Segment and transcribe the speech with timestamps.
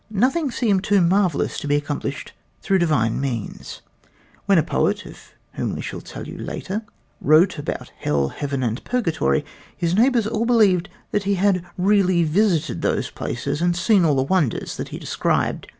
[0.09, 3.81] Nothing seemed too marvelous to be accomplished through Divine means.
[4.47, 5.19] When a great poet of
[5.53, 6.81] whom we shall tell you later,
[7.21, 9.45] wrote about Hell, Heaven and Purgatory,
[9.77, 14.23] his neighbors all believed that he had really visited those places and seen all the
[14.23, 15.67] wonders that he described.